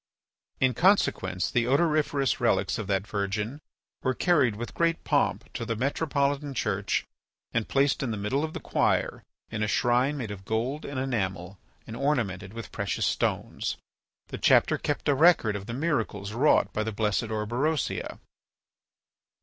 [0.59, 3.61] In consequence, the odoriferous relics of that virgin
[4.01, 7.05] were carried with great pomp to the metropolitan church
[7.53, 10.99] and placed in the middle of the choir in a shrine made of gold and
[10.99, 13.77] enamel and ornamented with precious stones.
[14.29, 18.17] The chapter kept a record of the miracles wrought by the blessed Orberosia.